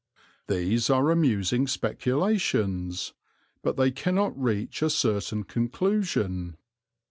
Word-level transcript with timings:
These 0.47 0.89
are 0.89 1.11
amusing 1.11 1.67
speculations, 1.67 3.13
but 3.61 3.77
they 3.77 3.91
cannot 3.91 4.35
reach 4.35 4.81
a 4.81 4.89
certain 4.89 5.43
conclusion. 5.43 6.57